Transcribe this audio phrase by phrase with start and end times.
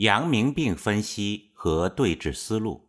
[0.00, 2.88] 阳明病分析和对治思路。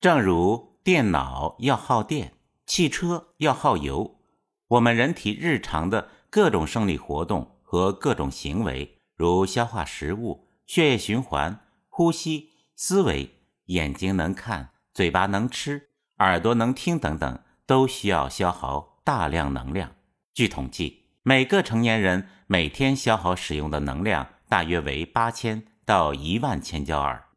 [0.00, 2.34] 正如电脑要耗电，
[2.66, 4.20] 汽车要耗油，
[4.68, 13.30] 我们人体日常的各种生理活动和各种行为，如消化食物、血液循环、呼吸、思维、
[13.64, 19.96] 眼睛能看、嘴巴能吃、耳朵能听等等，都需要消耗大量能量。
[20.32, 27.28] 据统计，每个成年人每天消耗使用的能量大约为八千到一万千焦耳。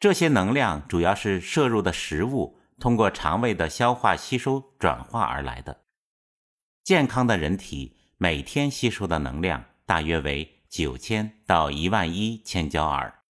[0.00, 5.82] 这些能量主要是摄入的食物通过肠胃的消化吸收转化而来的。
[6.82, 13.22] 健康的人体每天吸收的能量大约为九千到一万一千焦耳。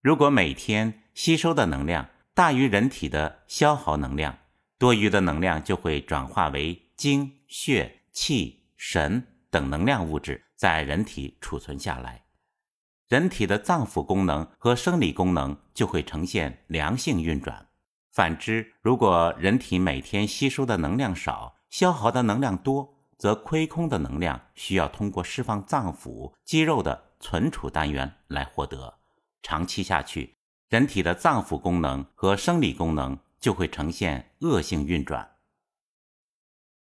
[0.00, 4.38] 如果每天吸收的能量大于人体的消耗能量，
[4.78, 8.70] 多余的能量就会转化为精血气。
[8.78, 12.21] 神等能量物质在人体储存下来，
[13.12, 17.68] 人体的脏腑功能和生理功能就会呈现良性运转。
[18.10, 28.94] 反之，如果人体每天吸收的能量少，消耗的能量多，则亏空的能量需要通过释放脏腑、肌肉的存储单元来获得。
[29.42, 30.38] 长期下去，
[30.70, 35.32] 人体的脏腑功能和生理功能就会呈现恶性运转。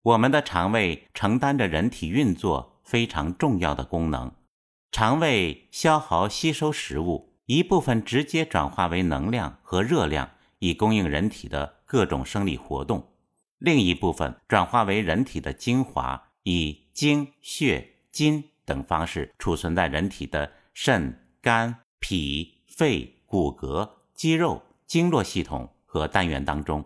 [0.03, 4.31] 我们的肠胃承担着人体运作非常重要的功能，
[4.91, 13.01] 肠胃消耗吸收食物，一部分直接转化为能量和热量，以供应人体的各种生理活动；
[13.59, 26.83] 另一部分转化为人体的精华，以精、血、筋等方式储存在人体的肾、肝、脾、肺、骨骼、肌肉、经络系统和单元当中，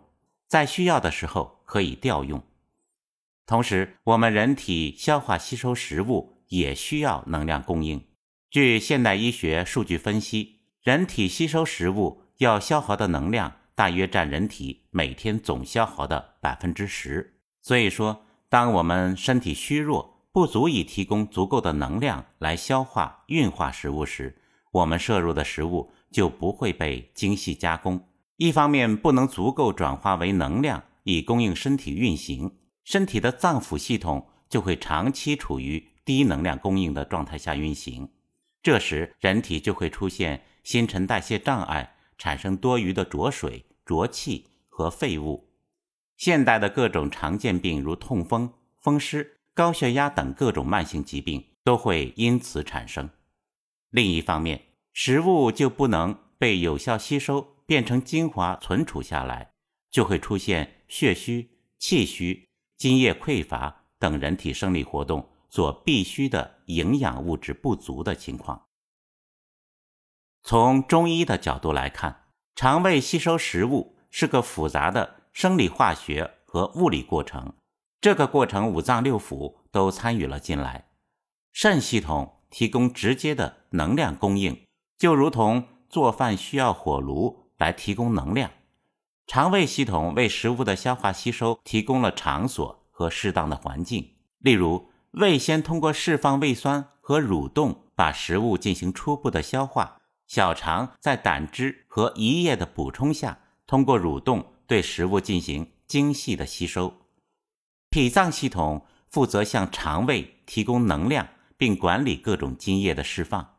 [0.48, 2.44] 在需要的时候可以调用。
[3.46, 8.00] 同时，我们人体消化吸收食物也需要能量供应。
[8.52, 17.40] 据现代医学数据分析，人体吸收食物要消耗的能量大约占人体每天总消耗的百分之十。
[17.60, 24.38] 所以说，当我们身体虚弱，不足以提供足够的能量来消化运化食物时，
[24.72, 32.52] 我们摄入的食物就不会被精细加工，一方面不能足够转化为能量以供应身体运行。
[32.84, 38.10] 身体的脏腑系统就会长期处于低能量供应的状态下运行，
[38.62, 45.50] 这时人体就会出现新陈代谢障碍，产生多余的浊水、浊气和废物。
[46.18, 53.10] 现代的各种常见病，如痛风、风湿、高血压等各种慢性疾病，都会因此产生。
[53.90, 54.62] 另一方面，
[54.94, 59.54] 食物就不能被有效吸收，变成精华存储下来，
[59.90, 61.50] 就会出现血虚、
[61.80, 62.48] 气虚。
[62.78, 68.66] 津液匮乏等人体生理活动所必需的营养物质不足的情况。
[70.42, 72.24] 从中医的角度来看，
[72.56, 77.54] 肠胃吸收食物是个复杂的生理化学和物理过程，
[78.02, 80.90] 这个过程五脏六腑都参与了进来。
[81.52, 84.66] 肾系统提供直接的能量供应，
[84.98, 88.50] 就如同做饭需要火炉来提供能量。
[89.28, 94.16] 肠胃系统为食物的消化吸收提供了场所和适当的环境。
[94.40, 106.94] 例如，胃先通过释放胃酸和蠕动把食物进行初步的消化，小肠在胆汁和胰液的补充下，通过蠕动对食物进行精细的吸收。
[107.90, 113.58] 脾脏系统负责向肠胃提供能量，并管理各种津液的释放。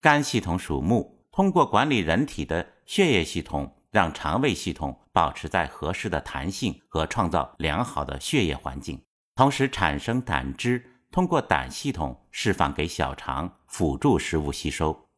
[0.00, 3.76] 肝系统属木，通过管理人体的血液系统。
[3.94, 9.00] 让肠胃系统保持在合适的弹性和创造良好的血液环境，
[9.36, 15.08] 同时产生胆汁，通过胆系统释放给小肠，辅助食物吸收。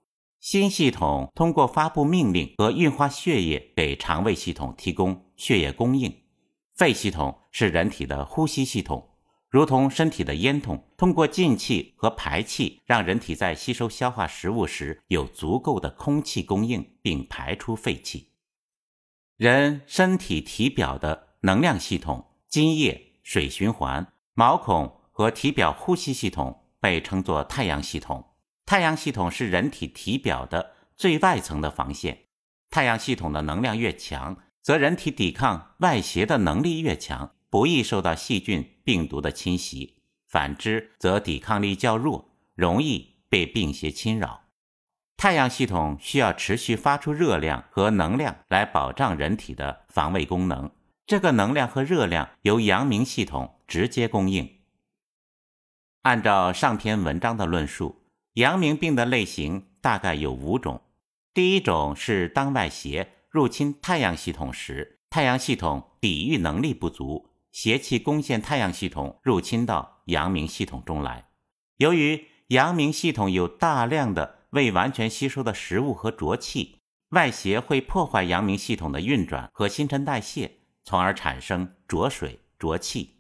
[0.40, 6.22] 心系统通过发布命令和运化血液给肠胃系统提供血液供应。
[6.74, 9.10] 肺系统是人体的呼吸系统，
[9.50, 18.32] 如同身体的烟筒，通过进气和排气，让人体在吸收消化食物时有足够的空气供应，并排出废气。
[19.36, 28.24] 人身体体表的能量系统、津液、水循环、毛孔和体表呼吸系统被称作太阳系统。
[28.64, 32.26] 太阳系统是人体体表的最外层的防线。
[32.70, 39.96] 太阳系统的能量越强，则人体抵抗外邪的能力越强，不易受到细菌、病毒的侵袭；
[40.28, 44.42] 反之，则抵抗力较弱，容易被病邪侵扰。
[45.16, 50.70] 太阳系统需要持续发出热量和能量来保障人体的防卫功能。
[51.06, 54.58] 这个能量和热量由阳明系统直接供应。
[56.02, 58.02] 按照上篇文章的论述，
[58.34, 60.82] 阳明病的类型大概有五种：
[61.32, 71.28] 第一种是当外邪入侵太阳系统时，太阳系统抵御能力不足，邪气攻陷太阳系统，入侵到阳明系统中来。
[71.76, 76.80] 由于阳明系统有大量的未完全吸收的食物和浊气，
[77.10, 80.55] 外邪会破坏阳明系统的运转和新陈代谢，
[80.86, 83.16] 从而产生浊水浊气。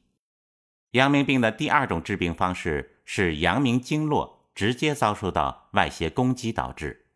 [0.92, 7.06] 阳明病的第二种治病方式是阳明经络直接遭受到外邪攻击导致。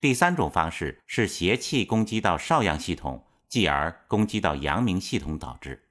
[0.00, 5.88] 第三种方式是邪气攻击到少阳系统，继而攻击到阳明系统导致。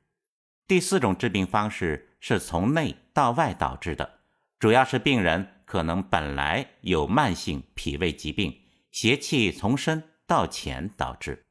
[0.67, 4.19] 第四种治病方式是从内到外导致的，
[4.59, 8.61] 主要是病人可能本来有慢性脾胃疾病，
[8.91, 11.46] 邪气从深到浅导致。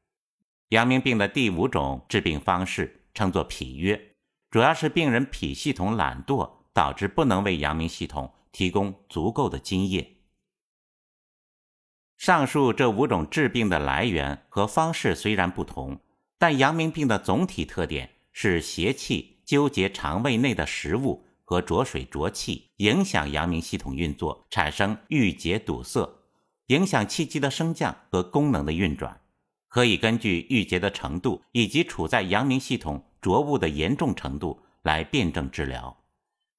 [0.69, 4.15] 阳明病的第五种治病方式称作脾约，
[4.51, 10.17] 主要是病人脾系统懒惰导致不能为阳明系统提供足够的津液。
[12.17, 16.01] 上述这五种治病的来源和方式虽然不同，
[16.37, 26.25] 但阳明病的总体特点是邪气纠结肠胃内的食物和浊水浊气，影响阳明系统运作，产生郁结堵塞，
[26.65, 29.21] 影响气机的升降和功能的运转。
[29.67, 35.97] 可以根据郁结的程度以及处在阳明系统浊物的严重程度来辨证治疗。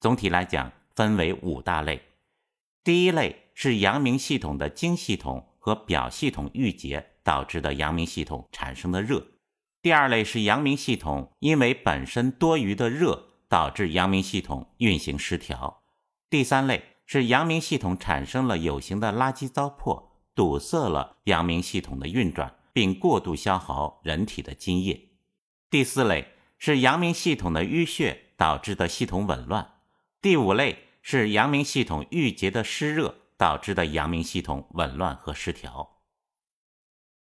[0.01, 2.01] 总体来讲，分为五大类。
[2.85, 5.45] 第一类是阳明系统的经系统。
[5.61, 9.27] 和表系统郁结导致的阳明系统产生的热。
[9.83, 15.83] 第二类是阳明系统因为本身多余的热导致阳明系统运行失调。
[16.31, 20.05] 第三类是阳明系统产生了有形的垃圾糟粕，
[20.35, 25.09] 堵塞了阳明系统的运转，并过度消耗人体的津液。
[25.69, 29.75] 第四类是阳明系统的淤血导致的系统紊乱。
[30.23, 33.17] 第五类是阳明系统郁结的湿热。
[33.39, 36.01] 导致的阳明系统紊乱和失调。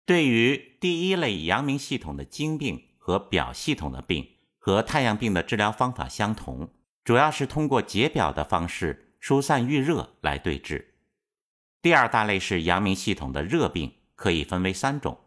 [0.04, 4.28] 对于第一类阳明系统的经病和表系统的病，
[4.58, 6.74] 和太阳病的治疗方法相同，
[7.04, 10.96] 主要是通过解表的方式疏散郁热来对治。
[11.84, 15.20] 第二大类是阳明系统的热病，可以分为三种。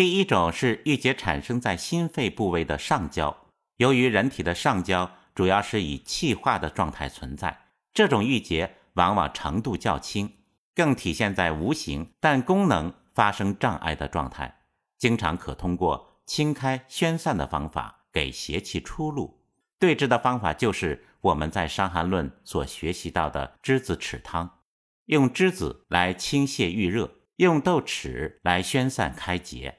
[0.00, 3.36] 第一种是郁结产生在心肺部位的上焦，
[3.76, 8.76] 由于人体的上焦主要是以气化的状态存在，这种郁结。
[8.94, 10.38] 往往程度较轻，
[10.74, 14.62] 更体现在无形但功能发生障碍的状态，
[14.96, 19.42] 经常可通过清开宣散的方法给邪气出路。
[19.78, 24.60] 对治的方法就是我们在《伤寒论》所学习到的栀子豉汤，
[25.04, 29.76] 用栀子来清泻郁热，用豆豉来宣散开结。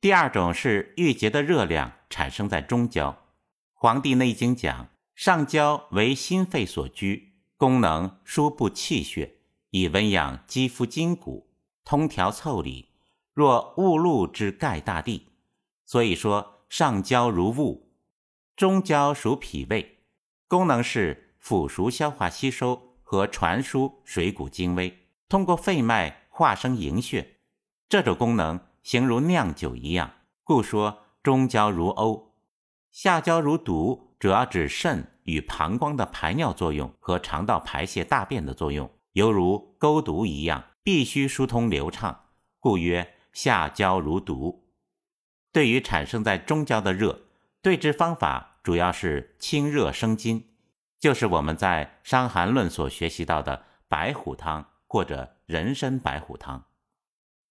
[0.00, 3.10] 第二种是郁结的热量产生在中焦，
[3.74, 7.34] 《黄帝内经》讲上焦为心肺所居。
[7.58, 9.34] 功能疏布气血，
[9.68, 11.50] 以温养肌肤筋骨，
[11.84, 12.88] 通调腠理，
[13.34, 15.26] 若雾露之盖大地。
[15.84, 17.90] 所以说，上焦如雾，
[18.56, 19.98] 中焦属脾胃，
[20.48, 24.96] 功能是腐熟消化吸收和传输水谷精微，
[25.28, 27.36] 通过肺脉化生营血。
[27.90, 30.10] 这种功能形如酿酒一样，
[30.44, 32.30] 故说中焦如瓯，
[32.90, 35.06] 下焦如毒，主要指肾。
[35.24, 42.24] 与膀胱的排尿作用和肠道排泄大便的作用，犹如钩毒一样，必须疏通流畅，
[42.58, 44.72] 故曰下焦如毒。
[45.52, 47.20] 对于产生在中焦的热，
[47.62, 50.48] 对治方法主要是清热生津，
[50.98, 56.64] 就是我们在《伤寒论》所学习到的白虎汤或者人参白虎汤。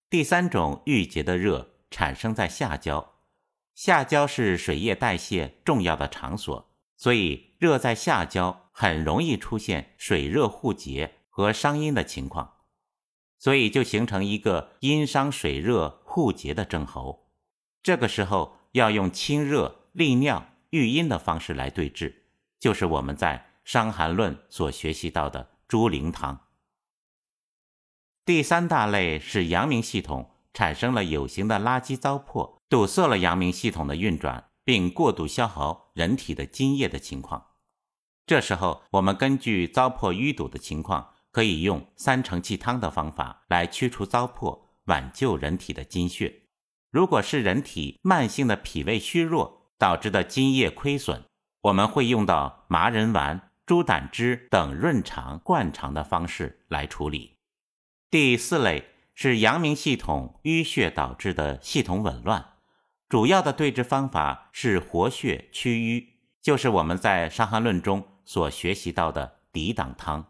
[0.10, 3.14] 第三种郁结的热产生在下焦，
[3.76, 6.74] 下焦是水液代谢重要的场所。
[6.98, 12.56] 所以，热在下焦很容易出现水热互结和伤阴的情况，
[13.38, 17.30] 所以就形成一个阴伤水热互结的症候。
[17.84, 22.24] 这个时候要用清热利尿育阴的方式来对治，
[22.60, 26.48] 就是我们在《伤寒论》所学习到的猪苓汤。
[28.30, 34.52] 第三大类是阳明系统产生了有形的垃圾糟粕，堵塞了阳明系统的运转。
[34.64, 37.48] 并过度消耗人体的津液的情况，
[38.28, 46.44] 这时候我们根据糟粕淤堵的情况，可以用三承气汤的方法来驱除糟粕，挽救人体的津血。
[46.92, 51.24] 如果是人体慢性的脾胃虚弱导致的津液亏损，
[51.64, 57.39] 我们会用到麻仁丸、猪胆汁等润肠灌肠的方式来处理。
[58.12, 62.54] 第四类是阳明系统淤血导致的系统紊乱。
[63.08, 66.08] 主要的对治方法是活血祛瘀，
[66.42, 70.26] 就是我们在《伤寒论》中所学习到的抵挡汤。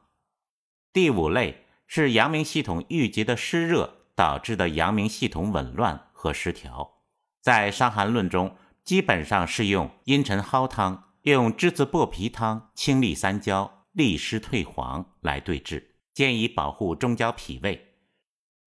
[0.91, 6.97] 第五类是阳明系统郁结的湿热导致的阳明系统紊乱和失调。
[7.39, 15.88] 在《伤寒论》中，基本上是用茵陈蒿汤、用栀子薄皮汤清利三焦、利湿退黄来对治，
[16.19, 17.93] 兼以保护中焦脾胃。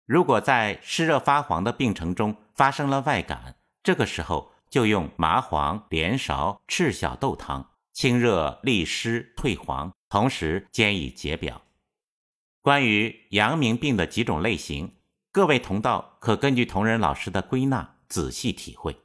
[0.07, 11.61] 如果在湿热发黄的病程中发生了外感，这个时候就用麻黄、连芍、赤小豆汤，清热利湿退黄，同时兼以解表。
[12.63, 14.95] 关于阳明病的几种类型，
[15.31, 18.97] 各位同道可根据同仁老师的归纳仔细体会。